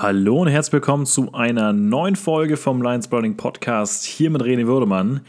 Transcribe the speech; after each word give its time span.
Hallo 0.00 0.42
und 0.42 0.46
herzlich 0.46 0.74
willkommen 0.74 1.06
zu 1.06 1.34
einer 1.34 1.72
neuen 1.72 2.14
Folge 2.14 2.56
vom 2.56 2.80
Lions 2.82 3.08
Browning 3.08 3.36
Podcast 3.36 4.04
hier 4.04 4.30
mit 4.30 4.40
René 4.42 4.64
Würdemann. 4.64 5.22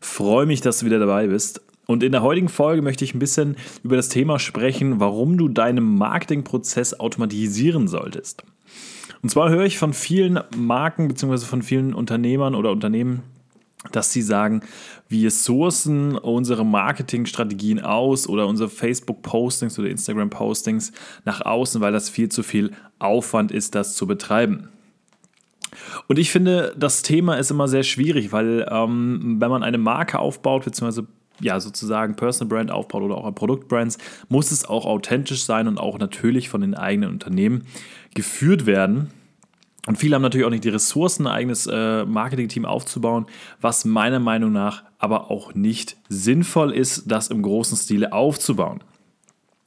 Freue 0.00 0.46
mich, 0.46 0.60
dass 0.60 0.80
du 0.80 0.86
wieder 0.86 0.98
dabei 0.98 1.28
bist. 1.28 1.62
Und 1.86 2.02
in 2.02 2.10
der 2.10 2.22
heutigen 2.22 2.48
Folge 2.48 2.82
möchte 2.82 3.04
ich 3.04 3.14
ein 3.14 3.20
bisschen 3.20 3.54
über 3.84 3.94
das 3.94 4.08
Thema 4.08 4.40
sprechen, 4.40 4.98
warum 4.98 5.38
du 5.38 5.46
deinen 5.48 5.96
Marketingprozess 5.96 6.98
automatisieren 6.98 7.86
solltest. 7.86 8.42
Und 9.22 9.28
zwar 9.28 9.48
höre 9.48 9.64
ich 9.64 9.78
von 9.78 9.92
vielen 9.92 10.40
Marken 10.56 11.06
bzw. 11.06 11.46
von 11.46 11.62
vielen 11.62 11.94
Unternehmern 11.94 12.56
oder 12.56 12.72
Unternehmen, 12.72 13.22
dass 13.92 14.12
sie 14.12 14.22
sagen, 14.22 14.62
wir 15.08 15.30
sourcen 15.30 16.16
unsere 16.16 16.64
Marketingstrategien 16.64 17.80
aus 17.80 18.28
oder 18.28 18.46
unsere 18.46 18.68
Facebook-Postings 18.68 19.78
oder 19.78 19.88
Instagram-Postings 19.88 20.92
nach 21.24 21.40
außen, 21.40 21.80
weil 21.80 21.92
das 21.92 22.08
viel 22.08 22.28
zu 22.28 22.42
viel 22.42 22.72
Aufwand 22.98 23.52
ist, 23.52 23.74
das 23.74 23.94
zu 23.94 24.06
betreiben. 24.06 24.68
Und 26.08 26.18
ich 26.18 26.30
finde, 26.30 26.74
das 26.76 27.02
Thema 27.02 27.36
ist 27.36 27.50
immer 27.50 27.68
sehr 27.68 27.82
schwierig, 27.82 28.32
weil 28.32 28.66
ähm, 28.70 29.36
wenn 29.38 29.50
man 29.50 29.62
eine 29.62 29.78
Marke 29.78 30.18
aufbaut, 30.18 30.64
beziehungsweise 30.64 31.06
ja, 31.40 31.60
sozusagen 31.60 32.16
Personal 32.16 32.48
Brand 32.48 32.70
aufbaut 32.70 33.02
oder 33.02 33.16
auch 33.16 33.34
Produktbrands, 33.34 33.98
muss 34.28 34.50
es 34.50 34.64
auch 34.64 34.86
authentisch 34.86 35.44
sein 35.44 35.68
und 35.68 35.78
auch 35.78 35.98
natürlich 35.98 36.48
von 36.48 36.62
den 36.62 36.74
eigenen 36.74 37.10
Unternehmen 37.10 37.66
geführt 38.14 38.66
werden. 38.66 39.10
Und 39.86 39.96
viele 39.96 40.16
haben 40.16 40.22
natürlich 40.22 40.46
auch 40.46 40.50
nicht 40.50 40.64
die 40.64 40.68
Ressourcen, 40.68 41.26
ein 41.26 41.32
eigenes 41.32 41.66
äh, 41.66 42.04
Marketing-Team 42.04 42.64
aufzubauen, 42.64 43.26
was 43.60 43.84
meiner 43.84 44.18
Meinung 44.18 44.52
nach 44.52 44.82
aber 44.98 45.30
auch 45.30 45.54
nicht 45.54 45.96
sinnvoll 46.08 46.72
ist, 46.72 47.04
das 47.10 47.28
im 47.28 47.42
großen 47.42 47.76
Stile 47.76 48.12
aufzubauen. 48.12 48.80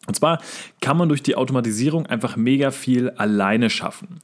Und 0.08 0.16
zwar 0.16 0.42
kann 0.82 0.98
man 0.98 1.08
durch 1.08 1.22
die 1.22 1.36
Automatisierung 1.36 2.08
einfach 2.08 2.36
mega 2.36 2.72
viel 2.72 3.12
alleine 3.12 3.70
schaffen. 3.70 4.22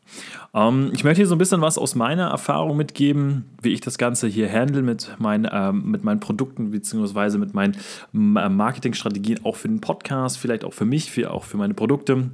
Ähm, 0.55 0.89
ich 0.93 1.03
möchte 1.03 1.17
hier 1.17 1.27
so 1.27 1.35
ein 1.35 1.37
bisschen 1.37 1.61
was 1.61 1.77
aus 1.77 1.93
meiner 1.93 2.29
Erfahrung 2.29 2.75
mitgeben, 2.75 3.45
wie 3.61 3.69
ich 3.69 3.81
das 3.81 3.99
Ganze 3.99 4.27
hier 4.27 4.51
handle 4.51 4.81
mit, 4.81 5.15
mein, 5.19 5.47
ähm, 5.51 5.91
mit 5.91 6.03
meinen 6.03 6.19
Produkten 6.19 6.71
bzw. 6.71 7.37
mit 7.37 7.53
meinen 7.53 7.75
äh, 8.13 8.49
Marketingstrategien, 8.49 9.45
auch 9.45 9.57
für 9.57 9.67
den 9.67 9.79
Podcast, 9.79 10.39
vielleicht 10.39 10.65
auch 10.65 10.73
für 10.73 10.85
mich, 10.85 11.11
für, 11.11 11.31
auch 11.31 11.43
für 11.43 11.57
meine 11.57 11.75
Produkte. 11.75 12.31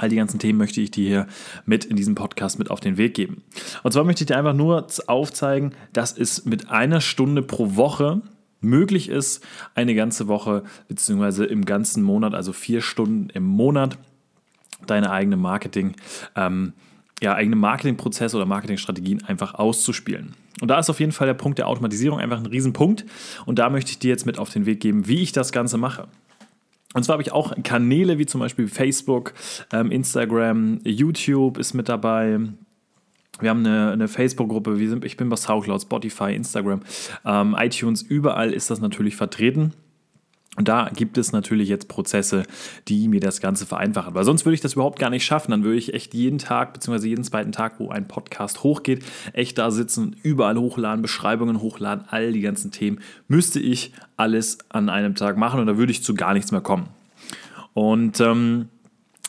All 0.00 0.08
die 0.08 0.16
ganzen 0.16 0.38
Themen 0.38 0.58
möchte 0.58 0.80
ich 0.80 0.90
dir 0.90 1.06
hier 1.06 1.26
mit 1.66 1.84
in 1.84 1.94
diesem 1.94 2.14
Podcast 2.14 2.58
mit 2.58 2.70
auf 2.70 2.80
den 2.80 2.96
Weg 2.96 3.12
geben. 3.12 3.42
Und 3.82 3.92
zwar 3.92 4.02
möchte 4.02 4.24
ich 4.24 4.28
dir 4.28 4.38
einfach 4.38 4.54
nur 4.54 4.86
aufzeigen, 5.08 5.74
dass 5.92 6.16
es 6.16 6.46
mit 6.46 6.70
einer 6.70 7.02
Stunde 7.02 7.42
pro 7.42 7.76
Woche 7.76 8.22
möglich 8.62 9.10
ist, 9.10 9.46
eine 9.74 9.94
ganze 9.94 10.26
Woche 10.26 10.62
beziehungsweise 10.88 11.44
im 11.44 11.66
ganzen 11.66 12.02
Monat, 12.02 12.32
also 12.32 12.54
vier 12.54 12.80
Stunden 12.80 13.28
im 13.28 13.44
Monat, 13.44 13.98
deine 14.86 15.10
eigene 15.10 15.36
Marketing, 15.36 15.94
ähm, 16.34 16.72
ja, 17.22 17.34
eigene 17.34 17.56
Marketingprozesse 17.56 18.38
oder 18.38 18.46
Marketingstrategien 18.46 19.22
einfach 19.24 19.52
auszuspielen. 19.52 20.34
Und 20.62 20.68
da 20.68 20.78
ist 20.78 20.88
auf 20.88 20.98
jeden 20.98 21.12
Fall 21.12 21.26
der 21.26 21.34
Punkt 21.34 21.58
der 21.58 21.68
Automatisierung 21.68 22.20
einfach 22.20 22.38
ein 22.38 22.46
Riesenpunkt. 22.46 23.04
Und 23.44 23.58
da 23.58 23.68
möchte 23.68 23.90
ich 23.90 23.98
dir 23.98 24.08
jetzt 24.08 24.24
mit 24.24 24.38
auf 24.38 24.48
den 24.48 24.64
Weg 24.64 24.80
geben, 24.80 25.08
wie 25.08 25.20
ich 25.20 25.32
das 25.32 25.52
Ganze 25.52 25.76
mache. 25.76 26.08
Und 26.94 27.04
zwar 27.04 27.14
habe 27.14 27.22
ich 27.22 27.32
auch 27.32 27.52
Kanäle 27.62 28.18
wie 28.18 28.26
zum 28.26 28.40
Beispiel 28.40 28.66
Facebook, 28.66 29.32
ähm, 29.72 29.92
Instagram, 29.92 30.80
YouTube 30.84 31.58
ist 31.58 31.74
mit 31.74 31.88
dabei. 31.88 32.40
Wir 33.40 33.50
haben 33.50 33.64
eine, 33.64 33.92
eine 33.92 34.08
Facebook-Gruppe, 34.08 34.76
ich 35.04 35.16
bin 35.16 35.28
bei 35.28 35.36
Soundcloud, 35.36 35.82
Spotify, 35.82 36.34
Instagram, 36.34 36.82
ähm, 37.24 37.56
iTunes, 37.58 38.02
überall 38.02 38.52
ist 38.52 38.70
das 38.70 38.80
natürlich 38.80 39.16
vertreten. 39.16 39.72
Und 40.60 40.68
da 40.68 40.90
gibt 40.94 41.16
es 41.16 41.32
natürlich 41.32 41.70
jetzt 41.70 41.88
Prozesse, 41.88 42.42
die 42.86 43.08
mir 43.08 43.20
das 43.20 43.40
Ganze 43.40 43.64
vereinfachen. 43.64 44.12
Weil 44.12 44.24
sonst 44.24 44.44
würde 44.44 44.52
ich 44.56 44.60
das 44.60 44.74
überhaupt 44.74 44.98
gar 44.98 45.08
nicht 45.08 45.24
schaffen. 45.24 45.52
Dann 45.52 45.64
würde 45.64 45.78
ich 45.78 45.94
echt 45.94 46.12
jeden 46.12 46.36
Tag, 46.36 46.74
beziehungsweise 46.74 47.08
jeden 47.08 47.24
zweiten 47.24 47.50
Tag, 47.50 47.76
wo 47.80 47.88
ein 47.88 48.06
Podcast 48.06 48.62
hochgeht, 48.62 49.02
echt 49.32 49.56
da 49.56 49.70
sitzen, 49.70 50.16
überall 50.22 50.58
hochladen, 50.58 51.00
Beschreibungen 51.00 51.62
hochladen, 51.62 52.04
all 52.10 52.32
die 52.32 52.42
ganzen 52.42 52.72
Themen. 52.72 53.00
Müsste 53.26 53.58
ich 53.58 53.94
alles 54.18 54.58
an 54.68 54.90
einem 54.90 55.14
Tag 55.14 55.38
machen 55.38 55.60
und 55.60 55.66
da 55.66 55.78
würde 55.78 55.92
ich 55.92 56.04
zu 56.04 56.12
gar 56.12 56.34
nichts 56.34 56.52
mehr 56.52 56.60
kommen. 56.60 56.88
Und 57.72 58.20
ähm, 58.20 58.68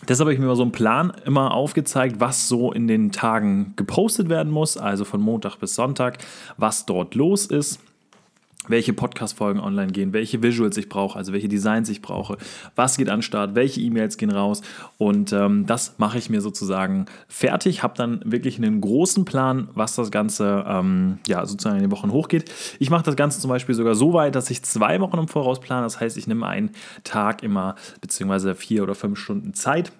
Deshalb 0.09 0.25
habe 0.25 0.33
ich 0.33 0.39
mir 0.39 0.47
mal 0.47 0.55
so 0.55 0.63
einen 0.63 0.71
Plan 0.71 1.13
immer 1.25 1.53
aufgezeigt, 1.53 2.19
was 2.19 2.47
so 2.47 2.73
in 2.73 2.87
den 2.87 3.11
Tagen 3.11 3.73
gepostet 3.75 4.29
werden 4.29 4.51
muss, 4.51 4.75
also 4.75 5.05
von 5.05 5.21
Montag 5.21 5.57
bis 5.57 5.75
Sonntag, 5.75 6.17
was 6.57 6.87
dort 6.87 7.13
los 7.13 7.45
ist 7.45 7.79
welche 8.67 8.93
Podcast-Folgen 8.93 9.59
online 9.59 9.91
gehen, 9.91 10.13
welche 10.13 10.43
Visuals 10.43 10.77
ich 10.77 10.87
brauche, 10.87 11.17
also 11.17 11.33
welche 11.33 11.47
Designs 11.47 11.89
ich 11.89 12.01
brauche, 12.01 12.37
was 12.75 12.97
geht 12.97 13.09
an 13.09 13.21
Start, 13.21 13.55
welche 13.55 13.81
E-Mails 13.81 14.17
gehen 14.17 14.31
raus 14.31 14.61
und 14.97 15.33
ähm, 15.33 15.65
das 15.65 15.95
mache 15.97 16.17
ich 16.17 16.29
mir 16.29 16.41
sozusagen 16.41 17.05
fertig, 17.27 17.81
habe 17.81 17.95
dann 17.97 18.21
wirklich 18.23 18.57
einen 18.57 18.79
großen 18.79 19.25
Plan, 19.25 19.69
was 19.73 19.95
das 19.95 20.11
Ganze 20.11 20.63
ähm, 20.67 21.19
ja, 21.27 21.45
sozusagen 21.45 21.77
in 21.77 21.83
den 21.83 21.91
Wochen 21.91 22.11
hochgeht. 22.11 22.51
Ich 22.79 22.89
mache 22.89 23.03
das 23.03 23.15
Ganze 23.15 23.39
zum 23.39 23.49
Beispiel 23.49 23.73
sogar 23.73 23.95
so 23.95 24.13
weit, 24.13 24.35
dass 24.35 24.49
ich 24.51 24.61
zwei 24.63 24.99
Wochen 25.01 25.17
im 25.17 25.27
Voraus 25.27 25.59
plane, 25.59 25.83
das 25.83 25.99
heißt, 25.99 26.17
ich 26.17 26.27
nehme 26.27 26.45
einen 26.45 26.71
Tag 27.03 27.43
immer 27.43 27.75
beziehungsweise 27.99 28.53
vier 28.53 28.83
oder 28.83 28.95
fünf 28.95 29.17
Stunden 29.17 29.53
Zeit 29.53 29.91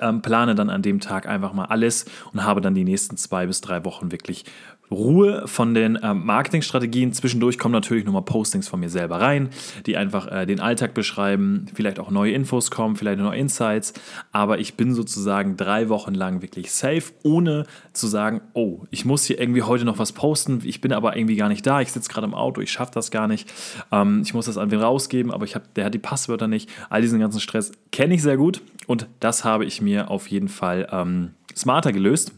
ähm, 0.00 0.22
plane 0.22 0.54
dann 0.54 0.70
an 0.70 0.82
dem 0.82 1.00
Tag 1.00 1.26
einfach 1.26 1.52
mal 1.52 1.66
alles 1.66 2.06
und 2.32 2.44
habe 2.44 2.60
dann 2.60 2.74
die 2.74 2.84
nächsten 2.84 3.16
zwei 3.16 3.46
bis 3.46 3.60
drei 3.60 3.84
Wochen 3.84 4.10
wirklich 4.10 4.44
Ruhe 4.90 5.46
von 5.46 5.74
den 5.74 5.98
ähm, 6.02 6.24
Marketingstrategien. 6.24 7.12
Zwischendurch 7.12 7.58
kommen 7.58 7.72
natürlich 7.72 8.04
nochmal 8.04 8.22
Postings 8.22 8.68
von 8.68 8.80
mir 8.80 8.90
selber 8.90 9.20
rein, 9.20 9.48
die 9.86 9.96
einfach 9.96 10.30
äh, 10.30 10.46
den 10.46 10.60
Alltag 10.60 10.94
beschreiben, 10.94 11.66
vielleicht 11.74 11.98
auch 11.98 12.10
neue 12.10 12.32
Infos 12.32 12.70
kommen, 12.70 12.96
vielleicht 12.96 13.18
neue 13.18 13.38
Insights. 13.38 13.94
Aber 14.32 14.58
ich 14.58 14.74
bin 14.74 14.94
sozusagen 14.94 15.56
drei 15.56 15.88
Wochen 15.88 16.14
lang 16.14 16.42
wirklich 16.42 16.72
safe, 16.72 17.12
ohne 17.22 17.64
zu 17.92 18.06
sagen, 18.06 18.42
oh, 18.52 18.80
ich 18.90 19.04
muss 19.04 19.24
hier 19.24 19.40
irgendwie 19.40 19.62
heute 19.62 19.84
noch 19.84 19.98
was 19.98 20.12
posten. 20.12 20.60
Ich 20.64 20.80
bin 20.80 20.92
aber 20.92 21.16
irgendwie 21.16 21.36
gar 21.36 21.48
nicht 21.48 21.66
da. 21.66 21.80
Ich 21.80 21.92
sitze 21.92 22.10
gerade 22.10 22.26
im 22.26 22.34
Auto, 22.34 22.60
ich 22.60 22.70
schaffe 22.70 22.92
das 22.94 23.10
gar 23.10 23.28
nicht. 23.28 23.52
Ähm, 23.90 24.22
ich 24.24 24.34
muss 24.34 24.46
das 24.46 24.58
an 24.58 24.70
wen 24.70 24.80
rausgeben, 24.80 25.32
aber 25.32 25.44
ich 25.44 25.54
hab, 25.54 25.72
der 25.74 25.86
hat 25.86 25.94
die 25.94 25.98
Passwörter 25.98 26.48
nicht. 26.48 26.68
All 26.90 27.00
diesen 27.00 27.20
ganzen 27.20 27.40
Stress 27.40 27.72
kenne 27.90 28.14
ich 28.14 28.22
sehr 28.22 28.36
gut 28.36 28.60
und 28.86 29.06
das 29.20 29.44
habe 29.44 29.64
ich 29.64 29.80
mir 29.80 30.10
auf 30.10 30.26
jeden 30.28 30.48
Fall 30.48 30.88
ähm, 30.92 31.30
smarter 31.56 31.92
gelöst. 31.92 32.32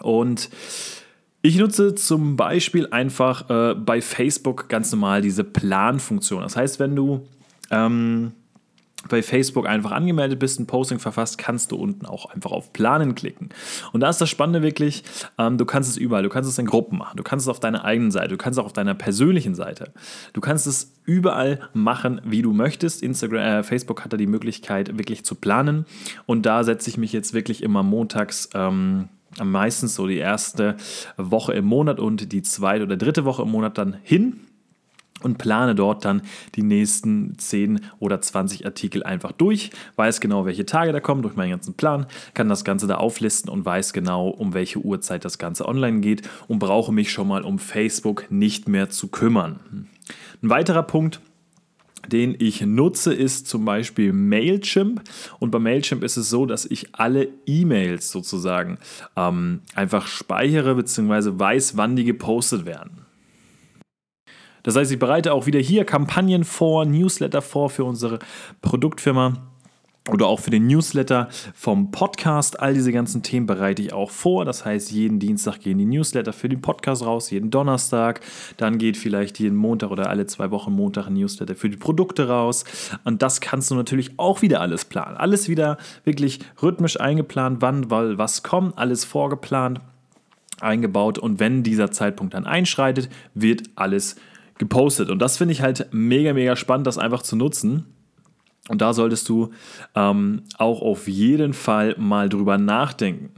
Und 0.00 0.50
ich 1.44 1.58
nutze 1.58 1.94
zum 1.94 2.36
Beispiel 2.36 2.88
einfach 2.90 3.50
äh, 3.50 3.74
bei 3.74 4.00
Facebook 4.00 4.70
ganz 4.70 4.90
normal 4.90 5.20
diese 5.20 5.44
Planfunktion. 5.44 6.40
Das 6.40 6.56
heißt, 6.56 6.80
wenn 6.80 6.96
du 6.96 7.28
ähm, 7.70 8.32
bei 9.10 9.22
Facebook 9.22 9.68
einfach 9.68 9.90
angemeldet 9.90 10.38
bist, 10.38 10.58
ein 10.58 10.66
Posting 10.66 11.00
verfasst, 11.00 11.36
kannst 11.36 11.70
du 11.70 11.76
unten 11.76 12.06
auch 12.06 12.30
einfach 12.30 12.50
auf 12.50 12.72
Planen 12.72 13.14
klicken. 13.14 13.50
Und 13.92 14.00
da 14.00 14.08
ist 14.08 14.22
das 14.22 14.30
Spannende 14.30 14.62
wirklich, 14.62 15.04
ähm, 15.36 15.58
du 15.58 15.66
kannst 15.66 15.90
es 15.90 15.98
überall, 15.98 16.22
du 16.22 16.30
kannst 16.30 16.48
es 16.48 16.56
in 16.56 16.64
Gruppen 16.64 16.96
machen, 16.96 17.18
du 17.18 17.22
kannst 17.22 17.44
es 17.44 17.50
auf 17.50 17.60
deiner 17.60 17.84
eigenen 17.84 18.10
Seite, 18.10 18.28
du 18.28 18.36
kannst 18.38 18.58
es 18.58 18.62
auch 18.62 18.66
auf 18.66 18.72
deiner 18.72 18.94
persönlichen 18.94 19.54
Seite. 19.54 19.92
Du 20.32 20.40
kannst 20.40 20.66
es 20.66 20.94
überall 21.04 21.68
machen, 21.74 22.22
wie 22.24 22.40
du 22.40 22.54
möchtest. 22.54 23.02
Instagram, 23.02 23.40
äh, 23.40 23.62
Facebook 23.62 24.02
hat 24.02 24.14
da 24.14 24.16
die 24.16 24.26
Möglichkeit, 24.26 24.96
wirklich 24.96 25.26
zu 25.26 25.34
planen. 25.34 25.84
Und 26.24 26.46
da 26.46 26.64
setze 26.64 26.88
ich 26.88 26.96
mich 26.96 27.12
jetzt 27.12 27.34
wirklich 27.34 27.62
immer 27.62 27.82
montags. 27.82 28.48
Ähm, 28.54 29.10
meistens 29.42 29.94
so 29.94 30.06
die 30.06 30.18
erste 30.18 30.76
Woche 31.16 31.52
im 31.52 31.64
Monat 31.64 32.00
und 32.00 32.32
die 32.32 32.42
zweite 32.42 32.84
oder 32.84 32.96
dritte 32.96 33.24
Woche 33.24 33.42
im 33.42 33.50
Monat 33.50 33.78
dann 33.78 33.96
hin 34.02 34.40
und 35.24 35.38
plane 35.38 35.74
dort 35.74 36.04
dann 36.04 36.22
die 36.54 36.62
nächsten 36.62 37.38
10 37.38 37.80
oder 37.98 38.20
20 38.20 38.66
Artikel 38.66 39.02
einfach 39.02 39.32
durch, 39.32 39.70
weiß 39.96 40.20
genau, 40.20 40.44
welche 40.44 40.66
Tage 40.66 40.92
da 40.92 41.00
kommen 41.00 41.22
durch 41.22 41.36
meinen 41.36 41.50
ganzen 41.50 41.74
Plan, 41.74 42.06
kann 42.34 42.48
das 42.48 42.64
Ganze 42.64 42.86
da 42.86 42.96
auflisten 42.96 43.50
und 43.50 43.64
weiß 43.64 43.92
genau, 43.92 44.28
um 44.28 44.54
welche 44.54 44.80
Uhrzeit 44.80 45.24
das 45.24 45.38
Ganze 45.38 45.66
online 45.66 46.00
geht 46.00 46.28
und 46.46 46.58
brauche 46.58 46.92
mich 46.92 47.10
schon 47.10 47.28
mal 47.28 47.42
um 47.42 47.58
Facebook 47.58 48.26
nicht 48.30 48.68
mehr 48.68 48.90
zu 48.90 49.08
kümmern. 49.08 49.88
Ein 50.42 50.50
weiterer 50.50 50.82
Punkt, 50.82 51.20
den 52.06 52.36
ich 52.38 52.60
nutze, 52.62 53.14
ist 53.14 53.46
zum 53.48 53.64
Beispiel 53.64 54.12
Mailchimp. 54.12 55.02
Und 55.38 55.50
bei 55.50 55.58
Mailchimp 55.58 56.02
ist 56.02 56.16
es 56.16 56.30
so, 56.30 56.46
dass 56.46 56.64
ich 56.64 56.94
alle 56.94 57.28
E-Mails 57.46 58.10
sozusagen 58.10 58.78
ähm, 59.16 59.60
einfach 59.74 60.06
speichere 60.06 60.74
bzw. 60.74 61.38
weiß, 61.38 61.76
wann 61.76 61.96
die 61.96 62.04
gepostet 62.04 62.66
werden. 62.66 63.04
Das 64.62 64.76
heißt, 64.76 64.90
ich 64.90 64.98
bereite 64.98 65.32
auch 65.32 65.46
wieder 65.46 65.60
hier 65.60 65.84
Kampagnen 65.84 66.44
vor, 66.44 66.86
Newsletter 66.86 67.42
vor 67.42 67.68
für 67.68 67.84
unsere 67.84 68.18
Produktfirma 68.62 69.53
oder 70.10 70.26
auch 70.26 70.40
für 70.40 70.50
den 70.50 70.66
Newsletter 70.66 71.28
vom 71.54 71.90
Podcast. 71.90 72.60
All 72.60 72.74
diese 72.74 72.92
ganzen 72.92 73.22
Themen 73.22 73.46
bereite 73.46 73.80
ich 73.80 73.94
auch 73.94 74.10
vor. 74.10 74.44
Das 74.44 74.64
heißt, 74.64 74.90
jeden 74.90 75.18
Dienstag 75.18 75.60
gehen 75.60 75.78
die 75.78 75.86
Newsletter 75.86 76.34
für 76.34 76.50
den 76.50 76.60
Podcast 76.60 77.06
raus, 77.06 77.30
jeden 77.30 77.50
Donnerstag. 77.50 78.20
Dann 78.58 78.76
geht 78.76 78.98
vielleicht 78.98 79.38
jeden 79.38 79.56
Montag 79.56 79.90
oder 79.90 80.10
alle 80.10 80.26
zwei 80.26 80.50
Wochen 80.50 80.72
Montag 80.72 81.06
ein 81.06 81.14
Newsletter 81.14 81.54
für 81.56 81.70
die 81.70 81.78
Produkte 81.78 82.28
raus. 82.28 82.64
Und 83.04 83.22
das 83.22 83.40
kannst 83.40 83.70
du 83.70 83.74
natürlich 83.74 84.18
auch 84.18 84.42
wieder 84.42 84.60
alles 84.60 84.84
planen. 84.84 85.16
Alles 85.16 85.48
wieder 85.48 85.78
wirklich 86.04 86.40
rhythmisch 86.62 87.00
eingeplant, 87.00 87.62
wann, 87.62 87.90
weil 87.90 88.18
was 88.18 88.42
kommt, 88.42 88.76
alles 88.76 89.06
vorgeplant, 89.06 89.80
eingebaut. 90.60 91.18
Und 91.18 91.40
wenn 91.40 91.62
dieser 91.62 91.90
Zeitpunkt 91.90 92.34
dann 92.34 92.44
einschreitet, 92.44 93.08
wird 93.32 93.62
alles 93.74 94.16
gepostet. 94.58 95.08
Und 95.08 95.20
das 95.20 95.38
finde 95.38 95.52
ich 95.52 95.62
halt 95.62 95.88
mega, 95.92 96.34
mega 96.34 96.56
spannend, 96.56 96.86
das 96.86 96.98
einfach 96.98 97.22
zu 97.22 97.36
nutzen 97.36 97.86
Und 98.70 98.80
da 98.80 98.94
solltest 98.94 99.28
du 99.28 99.50
ähm, 99.94 100.42
auch 100.56 100.80
auf 100.80 101.06
jeden 101.06 101.52
Fall 101.52 101.96
mal 101.98 102.30
drüber 102.30 102.56
nachdenken. 102.56 103.30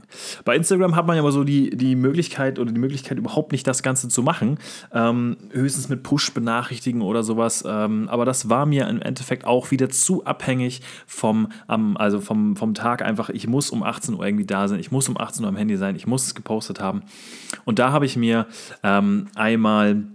Bei 0.45 0.55
Instagram 0.55 0.95
hat 0.95 1.05
man 1.05 1.17
ja 1.17 1.21
aber 1.21 1.33
so 1.33 1.43
die, 1.43 1.69
die 1.71 1.97
Möglichkeit 1.97 2.59
oder 2.59 2.71
die 2.71 2.79
Möglichkeit 2.79 3.17
überhaupt 3.17 3.51
nicht 3.51 3.67
das 3.67 3.83
Ganze 3.83 4.07
zu 4.07 4.23
machen. 4.23 4.57
Ähm, 4.93 5.35
höchstens 5.51 5.89
mit 5.89 6.03
Push-Benachrichtigen 6.03 7.01
oder 7.01 7.23
sowas. 7.23 7.65
Ähm, 7.67 8.07
aber 8.07 8.23
das 8.23 8.49
war 8.49 8.65
mir 8.65 8.87
im 8.87 9.01
Endeffekt 9.01 9.43
auch 9.43 9.69
wieder 9.69 9.89
zu 9.89 10.23
abhängig 10.23 10.81
vom, 11.05 11.49
also 11.67 12.21
vom, 12.21 12.55
vom 12.55 12.73
Tag 12.73 13.01
einfach. 13.01 13.29
Ich 13.29 13.47
muss 13.47 13.69
um 13.69 13.83
18 13.83 14.15
Uhr 14.15 14.25
irgendwie 14.25 14.45
da 14.45 14.69
sein. 14.69 14.79
Ich 14.79 14.91
muss 14.91 15.09
um 15.09 15.17
18 15.19 15.43
Uhr 15.43 15.49
am 15.49 15.57
Handy 15.57 15.75
sein. 15.75 15.97
Ich 15.97 16.07
muss 16.07 16.25
es 16.25 16.35
gepostet 16.35 16.79
haben. 16.79 17.01
Und 17.65 17.79
da 17.79 17.91
habe 17.91 18.05
ich 18.05 18.15
mir 18.15 18.47
ähm, 18.81 19.27
einmal 19.35 20.05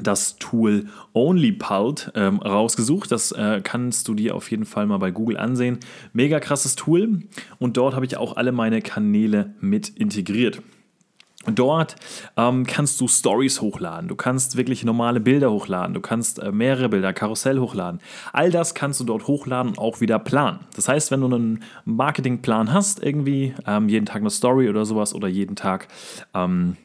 das 0.00 0.36
Tool 0.36 0.86
OnlyPult 1.12 2.12
ähm, 2.14 2.38
rausgesucht. 2.38 3.10
Das 3.12 3.32
äh, 3.32 3.60
kannst 3.62 4.08
du 4.08 4.14
dir 4.14 4.34
auf 4.34 4.50
jeden 4.50 4.64
Fall 4.64 4.86
mal 4.86 4.98
bei 4.98 5.10
Google 5.10 5.36
ansehen. 5.36 5.78
Mega 6.12 6.40
krasses 6.40 6.76
Tool 6.76 7.20
und 7.58 7.76
dort 7.76 7.94
habe 7.94 8.06
ich 8.06 8.16
auch 8.16 8.36
alle 8.36 8.52
meine 8.52 8.82
Kanäle 8.82 9.54
mit 9.60 9.88
integriert. 9.88 10.62
Dort 11.46 11.96
ähm, 12.36 12.66
kannst 12.66 13.00
du 13.00 13.08
Stories 13.08 13.60
hochladen, 13.60 14.08
du 14.08 14.16
kannst 14.16 14.56
wirklich 14.56 14.84
normale 14.84 15.20
Bilder 15.20 15.50
hochladen, 15.50 15.94
du 15.94 16.00
kannst 16.00 16.40
äh, 16.40 16.52
mehrere 16.52 16.88
Bilder, 16.88 17.12
Karussell 17.12 17.58
hochladen. 17.58 18.00
All 18.32 18.50
das 18.50 18.74
kannst 18.74 19.00
du 19.00 19.04
dort 19.04 19.26
hochladen 19.28 19.70
und 19.70 19.78
auch 19.78 20.00
wieder 20.00 20.18
planen. 20.18 20.60
Das 20.74 20.88
heißt, 20.88 21.10
wenn 21.10 21.20
du 21.20 21.26
einen 21.26 21.62
Marketingplan 21.84 22.72
hast, 22.72 23.02
irgendwie 23.02 23.54
ähm, 23.66 23.88
jeden 23.88 24.04
Tag 24.04 24.20
eine 24.20 24.30
Story 24.30 24.68
oder 24.68 24.84
sowas 24.84 25.14
oder 25.14 25.28
jeden 25.28 25.56
Tag 25.56 25.88
ähm, 26.34 26.76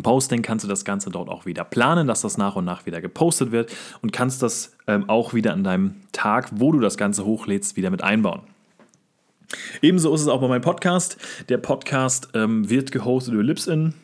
Posting 0.00 0.40
kannst 0.40 0.64
du 0.64 0.68
das 0.68 0.86
Ganze 0.86 1.10
dort 1.10 1.28
auch 1.28 1.44
wieder 1.44 1.64
planen, 1.64 2.06
dass 2.06 2.22
das 2.22 2.38
nach 2.38 2.56
und 2.56 2.64
nach 2.64 2.86
wieder 2.86 3.02
gepostet 3.02 3.52
wird 3.52 3.70
und 4.00 4.12
kannst 4.12 4.42
das 4.42 4.74
ähm, 4.86 5.08
auch 5.10 5.34
wieder 5.34 5.52
an 5.52 5.64
deinem 5.64 5.96
Tag, 6.12 6.48
wo 6.54 6.72
du 6.72 6.80
das 6.80 6.96
Ganze 6.96 7.26
hochlädst, 7.26 7.76
wieder 7.76 7.90
mit 7.90 8.02
einbauen. 8.02 8.40
Ebenso 9.82 10.14
ist 10.14 10.22
es 10.22 10.28
auch 10.28 10.40
bei 10.40 10.48
meinem 10.48 10.62
Podcast. 10.62 11.18
Der 11.50 11.58
Podcast 11.58 12.30
ähm, 12.34 12.70
wird 12.70 12.90
gehostet 12.92 13.34
über 13.34 13.42
Libsyn. 13.42 13.94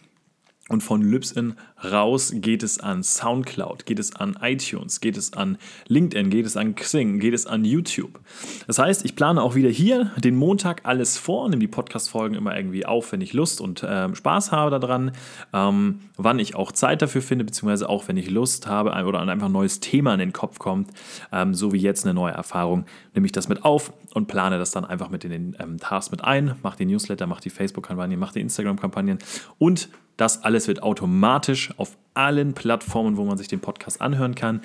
Und 0.69 0.83
von 0.83 1.01
Libsyn 1.01 1.55
raus 1.85 2.33
geht 2.35 2.63
es 2.63 2.79
an 2.79 3.03
SoundCloud, 3.03 3.87
geht 3.87 3.99
es 3.99 4.15
an 4.17 4.37
iTunes, 4.41 5.01
geht 5.01 5.17
es 5.17 5.33
an 5.33 5.59
LinkedIn, 5.87 6.31
geht 6.31 6.47
es 6.47 6.57
an 6.57 6.75
Xing, 6.75 7.21
geht 7.21 7.35
es 7.35 7.47
an 7.47 7.65
YouTube. 7.65 8.21
Das 8.67 8.79
heißt, 8.79 9.05
ich 9.05 9.15
plane 9.15 9.43
auch 9.43 9.55
wieder 9.55 9.69
hier 9.71 10.11
den 10.17 10.37
Montag 10.37 10.81
alles 10.85 11.19
vor, 11.19 11.49
nehme 11.49 11.61
die 11.61 11.69
Podcast-Folgen 11.69 12.35
immer 12.35 12.57
irgendwie 12.57 12.87
auf, 12.87 13.13
wenn 13.13 13.21
ich 13.21 13.33
Lust 13.33 13.61
und 13.61 13.83
äh, 13.83 14.15
Spaß 14.15 14.53
habe 14.53 14.79
daran, 14.79 15.13
ähm, 15.53 16.01
wann 16.17 16.39
ich 16.39 16.55
auch 16.55 16.73
Zeit 16.73 17.03
dafür 17.03 17.23
finde, 17.23 17.45
beziehungsweise 17.45 17.89
auch 17.89 18.09
wenn 18.09 18.17
ich 18.17 18.31
Lust 18.31 18.67
habe 18.67 18.91
oder 19.07 19.21
einfach 19.21 19.47
ein 19.47 19.53
neues 19.53 19.81
Thema 19.81 20.13
in 20.15 20.19
den 20.19 20.33
Kopf 20.33 20.59
kommt, 20.59 20.91
ähm, 21.33 21.55
so 21.55 21.73
wie 21.73 21.79
jetzt 21.79 22.05
eine 22.05 22.15
neue 22.15 22.33
Erfahrung, 22.33 22.87
nehme 23.15 23.27
ich 23.27 23.33
das 23.33 23.49
mit 23.49 23.65
auf 23.65 23.93
und 24.15 24.27
plane 24.27 24.59
das 24.59 24.71
dann 24.71 24.85
einfach 24.85 25.11
mit 25.11 25.25
in 25.25 25.31
den 25.31 25.57
ähm, 25.61 25.79
Tasks 25.79 26.11
mit 26.11 26.25
ein, 26.25 26.57
mache 26.63 26.79
die 26.79 26.87
Newsletter, 26.87 27.27
mache 27.27 27.43
die 27.43 27.51
Facebook-Kampagnen, 27.51 28.19
mache 28.19 28.35
die 28.35 28.41
Instagram-Kampagnen 28.41 29.19
und 29.59 29.89
das 30.19 30.43
alles 30.43 30.67
wird 30.67 30.83
automatisch 30.83 31.68
auf 31.77 31.97
allen 32.15 32.55
Plattformen, 32.55 33.17
wo 33.17 33.25
man 33.25 33.39
sich 33.39 33.49
den 33.49 33.61
Podcast 33.61 34.01
anhören 34.01 34.35
kann, 34.35 34.63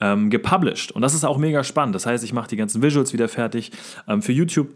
ähm, 0.00 0.30
gepublished. 0.30 0.92
Und 0.92 1.02
das 1.02 1.14
ist 1.14 1.24
auch 1.24 1.38
mega 1.38 1.62
spannend. 1.64 1.94
Das 1.94 2.06
heißt, 2.06 2.24
ich 2.24 2.32
mache 2.32 2.48
die 2.48 2.56
ganzen 2.56 2.82
Visuals 2.82 3.12
wieder 3.12 3.28
fertig 3.28 3.70
ähm, 4.08 4.22
für 4.22 4.32
YouTube. 4.32 4.68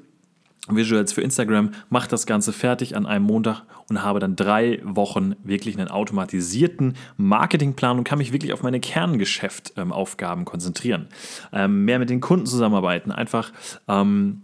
Visuals 0.69 1.13
für 1.13 1.21
Instagram, 1.21 1.73
mache 1.91 2.09
das 2.09 2.25
Ganze 2.25 2.51
fertig 2.51 2.97
an 2.97 3.05
einem 3.05 3.27
Montag 3.27 3.65
und 3.91 4.03
habe 4.03 4.19
dann 4.19 4.35
drei 4.35 4.81
Wochen 4.83 5.35
wirklich 5.45 5.79
einen 5.79 5.89
automatisierten 5.89 6.95
Marketingplan 7.19 7.99
und 7.99 8.05
kann 8.05 8.17
mich 8.17 8.33
wirklich 8.33 8.55
auf 8.55 8.63
meine 8.63 8.81
Kerngeschäftaufgaben 8.81 10.41
ähm, 10.41 10.45
konzentrieren. 10.47 11.09
Ähm, 11.53 11.85
mehr 11.85 11.99
mit 11.99 12.09
den 12.09 12.23
Kunden 12.23 12.47
zusammenarbeiten, 12.47 13.13
einfach 13.13 13.53
ähm, 13.89 14.44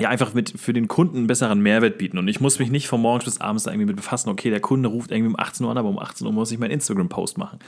ja, 0.00 0.08
einfach 0.08 0.34
mit 0.34 0.54
für 0.58 0.72
den 0.72 0.88
Kunden 0.88 1.18
einen 1.18 1.26
besseren 1.28 1.60
Mehrwert 1.60 1.98
bieten. 1.98 2.18
Und 2.18 2.26
ich 2.26 2.40
muss 2.40 2.58
mich 2.58 2.70
nicht 2.70 2.88
von 2.88 3.00
morgens 3.00 3.26
bis 3.26 3.40
abends 3.40 3.66
irgendwie 3.66 3.86
mit 3.86 3.96
befassen, 3.96 4.28
okay, 4.28 4.50
der 4.50 4.60
Kunde 4.60 4.88
ruft 4.88 5.12
irgendwie 5.12 5.28
um 5.28 5.38
18 5.38 5.64
Uhr 5.64 5.70
an, 5.70 5.78
aber 5.78 5.88
um 5.88 6.00
18 6.00 6.26
Uhr 6.26 6.32
muss 6.32 6.50
ich 6.50 6.58
meinen 6.58 6.72
Instagram-Post 6.72 7.38
machen. 7.38 7.60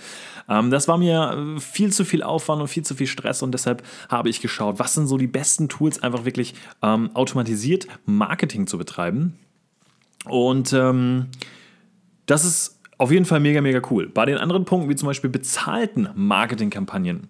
Ähm, 0.48 0.70
das 0.70 0.88
war 0.88 0.98
mir 0.98 1.56
äh, 1.56 1.60
viel 1.60 1.92
zu 1.92 2.04
viel 2.04 2.24
Aufwand 2.24 2.60
und 2.60 2.68
viel 2.68 2.84
zu 2.84 2.96
viel 2.96 3.06
Stress 3.06 3.42
und 3.42 3.52
deshalb 3.52 3.84
habe 4.08 4.28
ich 4.28 4.40
geschaut, 4.40 4.80
was 4.80 4.94
sind 4.94 5.06
so 5.06 5.18
die 5.18 5.28
besten 5.28 5.68
Tools, 5.68 6.02
einfach 6.02 6.24
wirklich 6.24 6.54
ähm, 6.82 7.10
automatisiert 7.14 7.86
Marketing 8.06 8.66
zu 8.66 8.76
betreiben. 8.76 9.38
Und 10.24 10.72
ähm, 10.72 11.26
das 12.26 12.44
ist 12.44 12.80
auf 12.98 13.12
jeden 13.12 13.24
Fall 13.24 13.38
mega, 13.38 13.60
mega 13.60 13.80
cool. 13.90 14.08
Bei 14.08 14.24
den 14.24 14.38
anderen 14.38 14.64
Punkten, 14.64 14.90
wie 14.90 14.96
zum 14.96 15.06
Beispiel 15.06 15.30
bezahlten 15.30 16.08
Marketingkampagnen, 16.16 17.28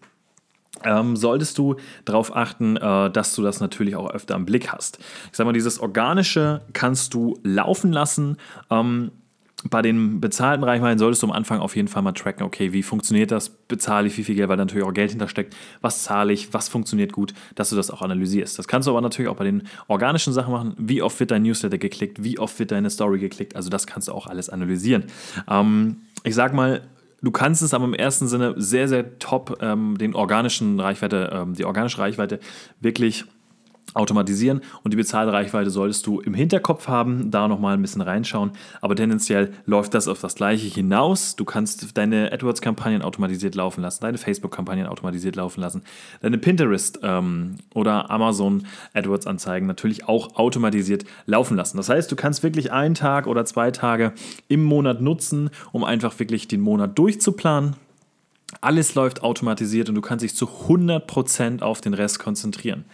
ähm, 0.84 1.16
solltest 1.16 1.58
du 1.58 1.76
darauf 2.04 2.34
achten, 2.34 2.76
äh, 2.76 3.10
dass 3.10 3.34
du 3.34 3.42
das 3.42 3.60
natürlich 3.60 3.96
auch 3.96 4.10
öfter 4.10 4.34
im 4.34 4.44
Blick 4.44 4.72
hast. 4.72 4.98
Ich 5.30 5.36
sage 5.36 5.46
mal, 5.46 5.52
dieses 5.52 5.80
Organische 5.80 6.62
kannst 6.72 7.14
du 7.14 7.38
laufen 7.42 7.92
lassen. 7.92 8.36
Ähm, 8.70 9.10
bei 9.70 9.82
den 9.82 10.20
bezahlten 10.20 10.62
Reichweiten 10.64 10.98
solltest 10.98 11.22
du 11.22 11.26
am 11.26 11.32
Anfang 11.32 11.60
auf 11.60 11.76
jeden 11.76 11.88
Fall 11.88 12.02
mal 12.02 12.12
tracken, 12.12 12.44
okay, 12.44 12.72
wie 12.72 12.82
funktioniert 12.82 13.30
das, 13.30 13.48
bezahle 13.48 14.06
ich 14.06 14.16
wie 14.18 14.22
viel 14.22 14.34
Geld, 14.34 14.48
weil 14.48 14.56
da 14.56 14.64
natürlich 14.64 14.86
auch 14.86 14.92
Geld 14.92 15.10
hintersteckt, 15.10 15.56
was 15.80 16.04
zahle 16.04 16.32
ich, 16.32 16.52
was 16.52 16.68
funktioniert 16.68 17.12
gut, 17.12 17.32
dass 17.54 17.70
du 17.70 17.76
das 17.76 17.90
auch 17.90 18.02
analysierst. 18.02 18.58
Das 18.58 18.68
kannst 18.68 18.86
du 18.86 18.92
aber 18.92 19.00
natürlich 19.00 19.30
auch 19.30 19.36
bei 19.36 19.44
den 19.44 19.62
organischen 19.88 20.32
Sachen 20.32 20.52
machen, 20.52 20.74
wie 20.78 21.02
oft 21.02 21.18
wird 21.18 21.30
dein 21.30 21.42
Newsletter 21.42 21.78
geklickt, 21.78 22.22
wie 22.22 22.38
oft 22.38 22.58
wird 22.58 22.70
deine 22.70 22.90
Story 22.90 23.18
geklickt, 23.18 23.56
also 23.56 23.70
das 23.70 23.86
kannst 23.86 24.08
du 24.08 24.12
auch 24.12 24.26
alles 24.26 24.50
analysieren. 24.50 25.04
Ähm, 25.48 26.02
ich 26.22 26.34
sag 26.34 26.52
mal, 26.52 26.82
Du 27.22 27.30
kannst 27.30 27.62
es 27.62 27.74
aber 27.74 27.84
im 27.84 27.94
ersten 27.94 28.28
Sinne 28.28 28.54
sehr, 28.56 28.88
sehr 28.88 29.18
top 29.18 29.58
ähm, 29.60 29.96
den 29.98 30.14
organischen 30.14 30.78
Reichweite, 30.78 31.30
ähm, 31.32 31.54
die 31.54 31.64
organische 31.64 31.98
Reichweite 31.98 32.40
wirklich 32.80 33.24
automatisieren 33.94 34.60
und 34.82 34.92
die 34.92 34.96
bezahlte 34.96 35.32
Reichweite 35.32 35.70
solltest 35.70 36.06
du 36.06 36.20
im 36.20 36.34
Hinterkopf 36.34 36.88
haben, 36.88 37.30
da 37.30 37.48
nochmal 37.48 37.74
ein 37.74 37.82
bisschen 37.82 38.02
reinschauen, 38.02 38.52
aber 38.80 38.94
tendenziell 38.94 39.52
läuft 39.64 39.94
das 39.94 40.08
auf 40.08 40.20
das 40.20 40.34
gleiche 40.34 40.66
hinaus. 40.66 41.36
Du 41.36 41.44
kannst 41.44 41.96
deine 41.96 42.32
AdWords-Kampagnen 42.32 43.02
automatisiert 43.02 43.54
laufen 43.54 43.80
lassen, 43.80 44.02
deine 44.02 44.18
Facebook-Kampagnen 44.18 44.86
automatisiert 44.86 45.36
laufen 45.36 45.60
lassen, 45.60 45.82
deine 46.20 46.38
Pinterest 46.38 47.00
ähm, 47.02 47.56
oder 47.74 48.10
Amazon 48.10 48.66
AdWords-Anzeigen 48.94 49.66
natürlich 49.66 50.08
auch 50.08 50.36
automatisiert 50.36 51.04
laufen 51.26 51.56
lassen. 51.56 51.76
Das 51.76 51.88
heißt, 51.88 52.10
du 52.10 52.16
kannst 52.16 52.42
wirklich 52.42 52.72
einen 52.72 52.94
Tag 52.94 53.26
oder 53.26 53.44
zwei 53.44 53.70
Tage 53.70 54.12
im 54.48 54.64
Monat 54.64 55.00
nutzen, 55.00 55.50
um 55.72 55.84
einfach 55.84 56.18
wirklich 56.18 56.48
den 56.48 56.60
Monat 56.60 56.98
durchzuplanen 56.98 57.76
alles 58.60 58.94
läuft 58.94 59.22
automatisiert 59.22 59.88
und 59.88 59.96
du 59.96 60.00
kannst 60.00 60.22
dich 60.22 60.34
zu 60.34 60.46
100% 60.46 61.62
auf 61.62 61.80
den 61.80 61.94
Rest 61.94 62.18
konzentrieren. 62.18 62.84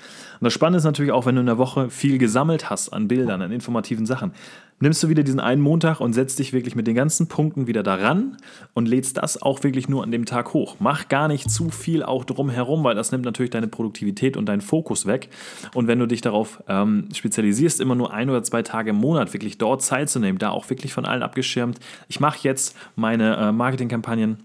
Und 0.42 0.46
das 0.46 0.54
Spannende 0.54 0.78
ist 0.78 0.84
natürlich 0.84 1.12
auch, 1.12 1.24
wenn 1.24 1.36
du 1.36 1.40
in 1.40 1.46
der 1.46 1.56
Woche 1.56 1.88
viel 1.88 2.18
gesammelt 2.18 2.68
hast 2.68 2.88
an 2.88 3.06
Bildern, 3.06 3.42
an 3.42 3.52
informativen 3.52 4.06
Sachen, 4.06 4.32
nimmst 4.80 5.00
du 5.00 5.08
wieder 5.08 5.22
diesen 5.22 5.38
einen 5.38 5.62
Montag 5.62 6.00
und 6.00 6.14
setzt 6.14 6.40
dich 6.40 6.52
wirklich 6.52 6.74
mit 6.74 6.88
den 6.88 6.96
ganzen 6.96 7.28
Punkten 7.28 7.68
wieder 7.68 7.84
daran 7.84 8.38
und 8.74 8.88
lädst 8.88 9.18
das 9.18 9.40
auch 9.40 9.62
wirklich 9.62 9.88
nur 9.88 10.02
an 10.02 10.10
dem 10.10 10.24
Tag 10.24 10.52
hoch. 10.52 10.78
Mach 10.80 11.08
gar 11.08 11.28
nicht 11.28 11.48
zu 11.48 11.70
viel 11.70 12.02
auch 12.02 12.24
drumherum, 12.24 12.82
weil 12.82 12.96
das 12.96 13.12
nimmt 13.12 13.24
natürlich 13.24 13.50
deine 13.50 13.68
Produktivität 13.68 14.36
und 14.36 14.46
deinen 14.46 14.62
Fokus 14.62 15.06
weg. 15.06 15.28
Und 15.74 15.86
wenn 15.86 16.00
du 16.00 16.06
dich 16.06 16.22
darauf 16.22 16.60
ähm, 16.66 17.06
spezialisierst, 17.14 17.80
immer 17.80 17.94
nur 17.94 18.12
ein 18.12 18.28
oder 18.28 18.42
zwei 18.42 18.62
Tage 18.62 18.90
im 18.90 18.96
Monat 18.96 19.32
wirklich 19.32 19.58
dort 19.58 19.80
Zeit 19.82 20.10
zu 20.10 20.18
nehmen, 20.18 20.38
da 20.38 20.50
auch 20.50 20.68
wirklich 20.70 20.92
von 20.92 21.04
allen 21.04 21.22
abgeschirmt, 21.22 21.78
ich 22.08 22.18
mache 22.18 22.38
jetzt 22.42 22.76
meine 22.96 23.36
äh, 23.36 23.52
Marketingkampagnen 23.52 24.38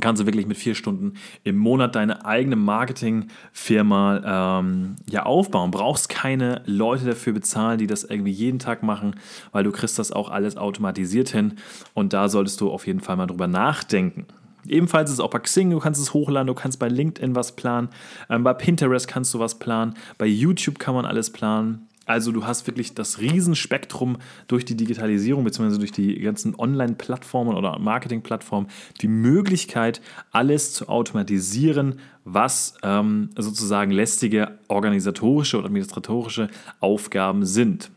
kannst 0.00 0.22
du 0.22 0.26
wirklich 0.26 0.46
mit 0.46 0.56
vier 0.56 0.74
Stunden 0.74 1.14
im 1.44 1.56
Monat 1.56 1.94
deine 1.94 2.24
eigene 2.24 2.56
Marketingfirma 2.56 4.60
ähm, 4.60 4.96
ja, 5.08 5.24
aufbauen. 5.24 5.70
Brauchst 5.70 6.08
keine 6.08 6.62
Leute 6.66 7.04
dafür 7.04 7.32
bezahlen, 7.32 7.78
die 7.78 7.86
das 7.86 8.04
irgendwie 8.04 8.32
jeden 8.32 8.58
Tag 8.58 8.82
machen, 8.82 9.16
weil 9.52 9.64
du 9.64 9.72
kriegst 9.72 9.98
das 9.98 10.12
auch 10.12 10.30
alles 10.30 10.56
automatisiert 10.56 11.28
hin 11.28 11.54
und 11.94 12.12
da 12.12 12.28
solltest 12.28 12.60
du 12.60 12.70
auf 12.70 12.86
jeden 12.86 13.00
Fall 13.00 13.16
mal 13.16 13.26
drüber 13.26 13.46
nachdenken. 13.46 14.26
Ebenfalls 14.66 15.10
ist 15.10 15.14
es 15.14 15.20
auch 15.20 15.30
bei 15.30 15.40
Xing, 15.40 15.70
du 15.70 15.78
kannst 15.78 16.00
es 16.00 16.14
hochladen, 16.14 16.46
du 16.46 16.54
kannst 16.54 16.78
bei 16.78 16.88
LinkedIn 16.88 17.34
was 17.34 17.52
planen, 17.52 17.88
ähm, 18.30 18.44
bei 18.44 18.54
Pinterest 18.54 19.06
kannst 19.06 19.34
du 19.34 19.38
was 19.38 19.58
planen, 19.58 19.94
bei 20.16 20.26
YouTube 20.26 20.78
kann 20.78 20.94
man 20.94 21.04
alles 21.04 21.30
planen. 21.30 21.86
Also 22.06 22.32
du 22.32 22.46
hast 22.46 22.66
wirklich 22.66 22.94
das 22.94 23.18
Riesenspektrum 23.20 24.18
durch 24.46 24.64
die 24.64 24.76
Digitalisierung 24.76 25.44
bzw. 25.44 25.78
durch 25.78 25.92
die 25.92 26.20
ganzen 26.20 26.54
Online-Plattformen 26.54 27.54
oder 27.54 27.78
Marketing-Plattformen 27.78 28.68
die 29.00 29.08
Möglichkeit, 29.08 30.00
alles 30.30 30.72
zu 30.72 30.88
automatisieren, 30.88 31.98
was 32.24 32.74
ähm, 32.82 33.30
sozusagen 33.36 33.90
lästige 33.90 34.58
organisatorische 34.68 35.58
oder 35.58 35.66
administratorische 35.66 36.48
Aufgaben 36.80 37.44
sind. 37.44 37.90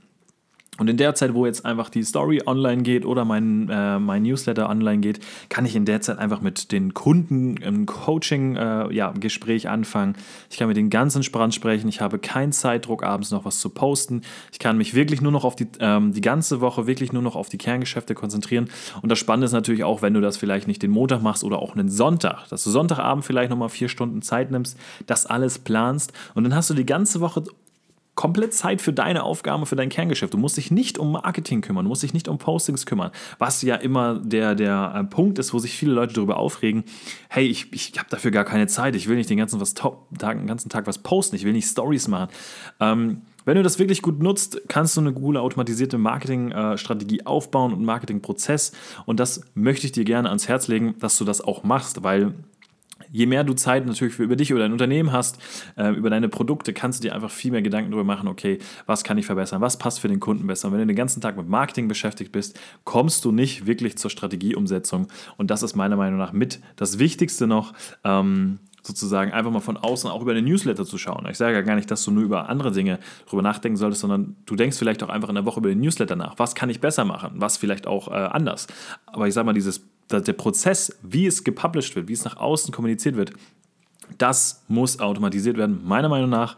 Und 0.78 0.90
in 0.90 0.98
der 0.98 1.16
Zeit, 1.16 1.34
wo 1.34 1.46
jetzt 1.46 1.66
einfach 1.66 1.90
die 1.90 2.04
Story 2.04 2.42
online 2.46 2.84
geht 2.84 3.06
oder 3.06 3.26
mein, 3.26 3.70
äh, 3.70 4.00
mein 4.00 4.24
Newsletter 4.24 4.70
online 4.70 5.00
geht, 5.00 5.20
kann 5.50 5.66
ich 5.66 5.76
in 5.76 5.86
der 5.86 6.02
Zeit 6.02 6.20
einfach 6.20 6.42
mit 6.42 6.72
den 6.72 6.94
Kunden 6.94 7.56
ein 7.64 7.86
Coaching-Gespräch 7.86 9.64
äh, 9.64 9.68
ja, 9.68 9.72
anfangen. 9.72 10.16
Ich 10.50 10.58
kann 10.58 10.68
mit 10.68 10.78
den 10.78 10.90
ganz 10.90 11.16
entspannt 11.16 11.56
sprechen. 11.56 11.88
Ich 11.88 12.02
habe 12.02 12.20
keinen 12.20 12.52
Zeitdruck, 12.52 13.04
abends 13.04 13.32
noch 13.32 13.46
was 13.46 13.60
zu 13.60 13.70
posten. 13.70 14.22
Ich 14.52 14.60
kann 14.60 14.78
mich 14.78 14.94
wirklich 14.94 15.22
nur 15.22 15.32
noch 15.32 15.44
auf 15.44 15.56
die, 15.56 15.68
ähm, 15.80 16.14
die 16.14 16.22
ganze 16.22 16.62
Woche 16.62 16.88
wirklich 16.88 17.14
nur 17.14 17.22
noch 17.22 17.36
auf 17.36 17.50
die 17.50 17.58
Kerngeschäfte 17.58 18.14
konzentrieren. 18.14 18.70
Und 19.02 19.10
das 19.10 19.20
Spannende 19.20 19.46
ist 19.46 19.54
natürlich 19.54 19.84
auch, 19.84 20.02
wenn 20.02 20.14
du 20.14 20.22
das 20.22 20.38
vielleicht 20.38 20.68
nicht 20.68 20.82
den 20.84 20.92
Montag 20.92 21.22
machst 21.22 21.44
oder 21.44 21.60
auch 21.60 21.76
einen 21.76 21.90
Sonntag, 21.90 22.48
dass 22.50 22.64
du 22.64 22.70
Sonntagabend 22.70 23.26
vielleicht 23.26 23.50
nochmal 23.50 23.70
vier 23.70 23.90
Stunden 23.90 24.22
Zeit 24.22 24.52
nimmst, 24.52 24.78
das 25.06 25.26
alles 25.26 25.60
planst 25.60 26.14
und 26.36 26.44
dann 26.44 26.56
hast 26.56 26.70
du 26.70 26.74
die 26.74 26.86
ganze 26.86 27.20
Woche 27.20 27.44
komplett 28.18 28.54
Zeit 28.54 28.82
für 28.82 28.92
deine 28.92 29.24
Aufgaben, 29.24 29.66
für 29.66 29.78
dein 29.78 29.90
Kerngeschäft. 29.90 30.34
Du 30.34 30.38
musst 30.38 30.58
dich 30.58 30.72
nicht 30.72 30.98
um 30.98 31.14
Marketing 31.14 31.62
kümmern, 31.62 31.86
du 31.86 31.90
musst 31.90 32.04
dich 32.04 32.14
nicht 32.14 32.28
um 32.28 32.40
Postings 32.40 32.86
kümmern, 32.86 33.12
was 33.38 33.62
ja 33.62 33.76
immer 33.76 34.20
der, 34.20 34.56
der 34.56 34.94
äh, 34.96 35.04
Punkt 35.04 35.40
ist, 35.40 35.54
wo 35.54 35.60
sich 35.60 35.78
viele 35.78 35.94
Leute 35.94 36.16
darüber 36.16 36.38
aufregen, 36.38 36.84
hey, 37.30 37.46
ich, 37.46 37.72
ich 37.72 37.94
habe 37.98 38.10
dafür 38.10 38.32
gar 38.32 38.44
keine 38.44 38.68
Zeit, 38.68 38.96
ich 38.96 39.08
will 39.08 39.16
nicht 39.16 39.30
den 39.30 39.38
ganzen, 39.38 39.62
was, 39.62 39.76
Tag, 39.76 39.94
den 40.10 40.48
ganzen 40.48 40.70
Tag 40.70 40.88
was 40.88 40.98
posten, 40.98 41.36
ich 41.36 41.46
will 41.46 41.54
nicht 41.54 41.68
Stories 41.68 42.08
machen. 42.08 42.30
Ähm, 42.80 43.22
wenn 43.46 43.56
du 43.56 43.64
das 43.64 43.80
wirklich 43.80 44.02
gut 44.02 44.20
nutzt, 44.20 44.62
kannst 44.68 44.98
du 44.98 45.02
eine 45.02 45.14
coole 45.14 45.40
automatisierte 45.40 45.98
Marketingstrategie 45.98 47.26
aufbauen 47.26 47.72
und 47.72 47.86
Marketingprozess. 47.86 48.74
Und 49.06 49.22
das 49.22 49.42
möchte 49.54 49.86
ich 49.86 49.94
dir 49.94 50.04
gerne 50.04 50.28
ans 50.28 50.50
Herz 50.50 50.68
legen, 50.68 50.96
dass 51.00 51.18
du 51.18 51.24
das 51.24 51.40
auch 51.40 51.64
machst, 51.64 52.04
weil 52.04 52.34
je 53.12 53.26
mehr 53.26 53.44
du 53.44 53.54
Zeit 53.54 53.86
natürlich 53.86 54.18
über 54.20 54.36
dich 54.36 54.54
oder 54.54 54.64
dein 54.64 54.72
Unternehmen 54.72 55.12
hast, 55.12 55.40
äh, 55.76 55.90
über 55.90 56.10
deine 56.10 56.30
Produkte, 56.30 56.74
kannst 56.74 57.04
du 57.04 57.08
dir 57.08 57.16
einfach 57.16 57.32
viel 57.32 57.52
mehr 57.52 57.62
Gedanken 57.62 57.92
darüber 57.92 58.06
machen, 58.06 58.28
okay, 58.28 58.60
was 58.86 59.04
kann 59.04 59.18
ich 59.18 59.26
verbessern, 59.26 59.62
was 59.62 59.78
passt 59.78 60.00
für 60.00 60.08
den 60.08 60.20
Kunden 60.20 60.48
besser. 60.48 60.68
Und 60.68 60.74
wenn 60.74 60.82
du 60.82 60.88
den 60.88 60.96
ganzen 60.96 61.22
Tag 61.22 61.38
mit 61.38 61.48
Marketing 61.48 61.88
beschäftigt 61.88 62.32
bist, 62.32 62.60
kommst 62.84 63.26
du 63.26 63.32
nicht 63.32 63.66
wirklich 63.66 63.98
zur 63.98 64.12
Strategieumsetzung. 64.12 65.08
Und 65.38 65.52
das 65.52 65.64
ist 65.64 65.76
meiner 65.76 65.96
Meinung 65.96 66.20
nach 66.20 66.34
mit 66.34 66.60
das 66.76 67.00
Wichtigste 67.00 67.48
noch. 67.48 67.74
Ähm, 68.04 68.60
sozusagen 68.88 69.34
einfach 69.34 69.52
mal 69.52 69.60
von 69.60 69.76
außen 69.78 70.10
auch 70.10 70.22
über 70.22 70.34
den 70.34 70.46
Newsletter 70.46 70.86
zu 70.86 70.98
schauen. 70.98 71.28
Ich 71.30 71.38
sage 71.38 71.56
ja 71.56 71.62
gar 71.62 71.76
nicht, 71.76 71.92
dass 71.92 72.04
du 72.04 72.12
nur 72.12 72.24
über 72.24 72.50
andere 72.50 72.72
Dinge 72.72 73.00
darüber 73.26 73.42
nachdenken 73.42 73.76
solltest, 73.76 74.02
sondern 74.02 74.38
du 74.46 74.56
denkst 74.56 74.78
vielleicht 74.78 75.04
auch 75.04 75.10
einfach 75.10 75.30
in 75.30 75.36
der 75.36 75.46
Woche 75.46 75.60
über 75.60 75.70
den 75.70 75.82
Newsletter 75.82 76.16
nach. 76.16 76.36
Was 76.38 76.56
kann 76.56 76.70
ich 76.70 76.80
besser 76.80 77.04
machen? 77.04 77.34
Was 77.36 77.58
vielleicht 77.58 77.86
auch 77.86 78.08
äh, 78.08 78.14
anders? 78.14 78.68
Aber 79.06 79.28
ich 79.28 79.34
sage 79.34 79.46
mal, 79.46 79.54
dieses 79.54 79.86
der 80.10 80.34
Prozess, 80.34 80.98
wie 81.02 81.26
es 81.26 81.44
gepublished 81.44 81.96
wird, 81.96 82.08
wie 82.08 82.14
es 82.14 82.24
nach 82.24 82.38
außen 82.38 82.74
kommuniziert 82.74 83.16
wird, 83.16 83.34
das 84.18 84.64
muss 84.68 85.00
automatisiert 85.00 85.58
werden, 85.58 85.82
meiner 85.84 86.10
Meinung 86.10 86.30
nach, 86.30 86.56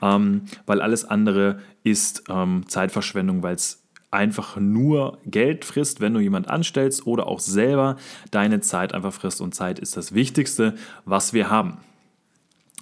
ähm, 0.00 0.42
weil 0.66 0.80
alles 0.80 1.04
andere 1.04 1.58
ist 1.82 2.24
ähm, 2.28 2.64
Zeitverschwendung, 2.68 3.42
weil 3.42 3.56
es 3.56 3.82
einfach 4.12 4.56
nur 4.56 5.18
Geld 5.24 5.64
frisst, 5.64 6.00
wenn 6.00 6.14
du 6.14 6.20
jemand 6.20 6.48
anstellst 6.48 7.06
oder 7.06 7.26
auch 7.26 7.40
selber 7.40 7.96
deine 8.30 8.60
Zeit 8.60 8.94
einfach 8.94 9.12
frisst. 9.12 9.40
Und 9.40 9.54
Zeit 9.54 9.78
ist 9.78 9.96
das 9.96 10.14
Wichtigste, 10.14 10.74
was 11.04 11.32
wir 11.32 11.50
haben. 11.50 11.78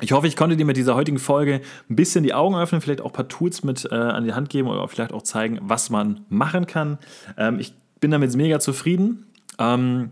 Ich 0.01 0.13
hoffe, 0.13 0.27
ich 0.27 0.37
konnte 0.37 0.57
dir 0.57 0.65
mit 0.65 0.77
dieser 0.77 0.95
heutigen 0.95 1.19
Folge 1.19 1.61
ein 1.89 1.97
bisschen 1.97 2.25
die 2.25 2.35
Augen 2.35 2.57
öffnen, 2.57 2.81
vielleicht 2.81 3.01
auch 3.01 3.11
ein 3.11 3.13
paar 3.13 3.29
Tools 3.29 3.63
mit 3.63 3.87
äh, 3.91 3.95
an 3.95 4.25
die 4.25 4.33
Hand 4.33 4.49
geben 4.49 4.69
oder 4.69 4.87
vielleicht 4.89 5.13
auch 5.13 5.23
zeigen, 5.23 5.59
was 5.63 5.91
man 5.91 6.25
machen 6.29 6.67
kann. 6.67 6.99
Ähm, 7.37 7.59
ich 7.61 7.75
bin 8.01 8.11
damit 8.11 8.35
mega 8.35 8.59
zufrieden. 8.61 9.27
Ähm, 9.61 10.11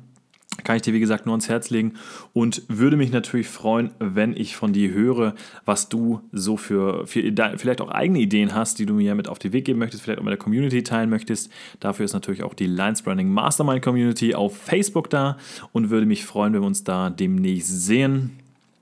kann 0.64 0.76
ich 0.76 0.82
dir, 0.82 0.92
wie 0.92 1.00
gesagt, 1.00 1.24
nur 1.24 1.34
ans 1.34 1.48
Herz 1.48 1.70
legen 1.70 1.94
und 2.32 2.62
würde 2.68 2.96
mich 2.96 3.12
natürlich 3.12 3.48
freuen, 3.48 3.92
wenn 4.00 4.36
ich 4.36 4.56
von 4.56 4.72
dir 4.72 4.90
höre, 4.90 5.34
was 5.64 5.88
du 5.88 6.20
so 6.32 6.56
für, 6.56 7.06
für 7.06 7.22
vielleicht 7.56 7.80
auch 7.80 7.90
eigene 7.90 8.18
Ideen 8.18 8.54
hast, 8.54 8.78
die 8.78 8.86
du 8.86 8.94
mir 8.94 9.14
mit 9.14 9.28
auf 9.28 9.38
den 9.38 9.52
Weg 9.52 9.66
geben 9.66 9.78
möchtest, 9.78 10.02
vielleicht 10.02 10.18
auch 10.18 10.24
mit 10.24 10.32
der 10.32 10.38
Community 10.38 10.82
teilen 10.82 11.10
möchtest. 11.10 11.50
Dafür 11.80 12.04
ist 12.04 12.12
natürlich 12.12 12.42
auch 12.42 12.54
die 12.54 12.66
Lines 12.66 13.02
Branding 13.02 13.30
Mastermind 13.30 13.82
Community 13.82 14.34
auf 14.34 14.56
Facebook 14.56 15.10
da 15.10 15.36
und 15.72 15.90
würde 15.90 16.06
mich 16.06 16.24
freuen, 16.24 16.52
wenn 16.52 16.62
wir 16.62 16.66
uns 16.66 16.82
da 16.82 17.10
demnächst 17.10 17.86
sehen. 17.86 18.38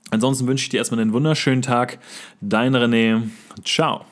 Ansonsten 0.09 0.47
wünsche 0.47 0.63
ich 0.63 0.69
dir 0.69 0.77
erstmal 0.77 1.01
einen 1.01 1.13
wunderschönen 1.13 1.61
Tag. 1.61 1.99
Dein 2.41 2.75
René. 2.75 3.23
Ciao. 3.63 4.05